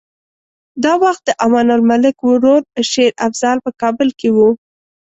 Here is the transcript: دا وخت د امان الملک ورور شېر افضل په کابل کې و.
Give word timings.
دا 0.83 0.93
وخت 1.03 1.21
د 1.27 1.31
امان 1.45 1.67
الملک 1.77 2.15
ورور 2.29 2.61
شېر 2.91 3.11
افضل 3.27 3.57
په 3.65 3.71
کابل 3.81 4.09
کې 4.19 4.29
و. 4.35 4.37